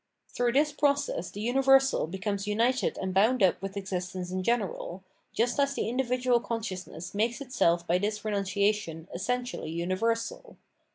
Through 0.29 0.53
this 0.53 0.71
process 0.71 1.29
the 1.29 1.41
universal 1.41 2.07
becomes 2.07 2.47
united 2.47 2.97
and 2.97 3.13
bound 3.13 3.43
up 3.43 3.61
with 3.61 3.77
existence 3.77 4.31
in 4.31 4.41
general, 4.41 5.03
just 5.31 5.59
as 5.59 5.75
the 5.75 5.87
individual 5.89 6.39
consciousness 6.39 7.13
makes 7.13 7.39
itself 7.39 7.85
by 7.85 7.99
this 7.99 8.21
remmcia 8.21 8.73
tion 8.73 9.07
essentially 9.13 9.69
universal. 9.69 10.57